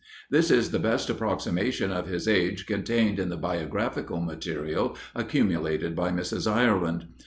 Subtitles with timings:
[0.31, 6.09] This is the best approximation of his age contained in the biographical material accumulated by
[6.09, 6.51] Mrs.
[6.51, 7.09] Ireland.